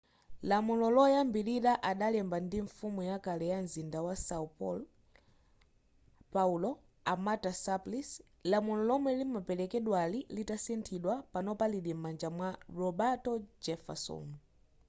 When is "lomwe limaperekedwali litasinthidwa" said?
8.89-11.13